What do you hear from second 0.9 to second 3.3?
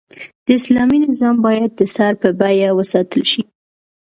نظام بايد د سر په بيه وساتل